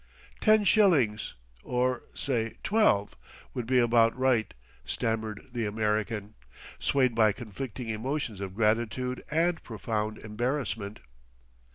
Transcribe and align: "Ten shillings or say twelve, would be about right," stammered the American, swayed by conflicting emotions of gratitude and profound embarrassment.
"Ten 0.39 0.63
shillings 0.63 1.35
or 1.63 2.05
say 2.15 2.55
twelve, 2.63 3.15
would 3.53 3.67
be 3.67 3.77
about 3.77 4.17
right," 4.17 4.51
stammered 4.83 5.49
the 5.51 5.67
American, 5.67 6.33
swayed 6.79 7.13
by 7.13 7.31
conflicting 7.33 7.87
emotions 7.87 8.41
of 8.41 8.55
gratitude 8.55 9.23
and 9.29 9.61
profound 9.61 10.17
embarrassment. 10.17 11.01